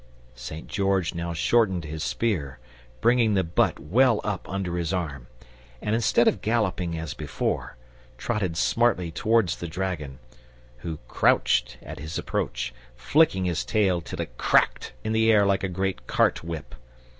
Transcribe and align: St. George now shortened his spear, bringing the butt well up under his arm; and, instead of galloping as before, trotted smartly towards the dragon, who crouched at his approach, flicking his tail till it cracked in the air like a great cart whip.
St. 0.33 0.65
George 0.67 1.13
now 1.13 1.31
shortened 1.31 1.83
his 1.85 2.03
spear, 2.03 2.57
bringing 3.01 3.35
the 3.35 3.43
butt 3.43 3.79
well 3.79 4.19
up 4.23 4.49
under 4.49 4.77
his 4.77 4.91
arm; 4.91 5.27
and, 5.79 5.93
instead 5.93 6.27
of 6.27 6.41
galloping 6.41 6.97
as 6.97 7.13
before, 7.13 7.77
trotted 8.17 8.57
smartly 8.57 9.11
towards 9.11 9.57
the 9.57 9.67
dragon, 9.67 10.17
who 10.77 10.97
crouched 11.07 11.77
at 11.83 11.99
his 11.99 12.17
approach, 12.17 12.73
flicking 12.95 13.45
his 13.45 13.63
tail 13.63 14.01
till 14.01 14.21
it 14.21 14.35
cracked 14.39 14.93
in 15.03 15.11
the 15.11 15.31
air 15.31 15.45
like 15.45 15.63
a 15.63 15.69
great 15.69 16.07
cart 16.07 16.43
whip. 16.43 16.73